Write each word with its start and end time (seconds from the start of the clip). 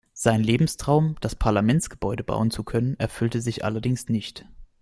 Seinen 0.13 0.43
Lebenstraum, 0.43 1.13
das 1.21 1.35
Parlamentsgebäude 1.35 2.23
bauen 2.23 2.49
zu 2.49 2.63
können, 2.63 2.99
erfüllte 2.99 3.39
sich 3.39 3.63
allerdings 3.63 4.09
nicht. 4.09 4.47